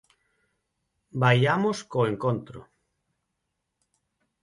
[1.21, 2.59] Vaiamos co encontro.